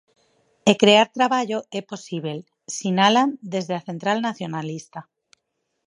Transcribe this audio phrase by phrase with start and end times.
[0.71, 2.39] E crear traballo é posíbel,
[2.77, 4.99] sinalan desde a central nacionalista.